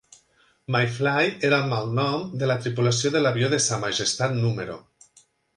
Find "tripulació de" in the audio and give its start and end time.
2.63-3.23